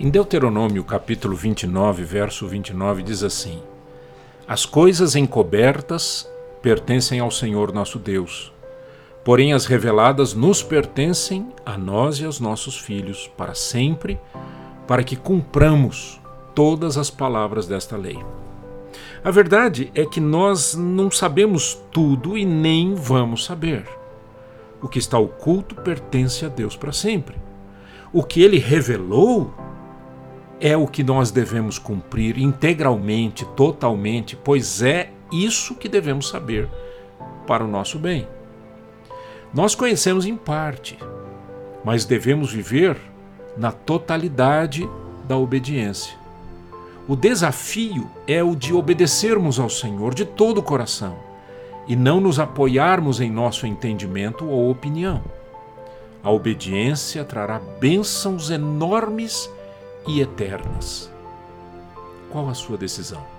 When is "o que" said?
24.80-25.00, 28.12-28.40, 30.76-31.02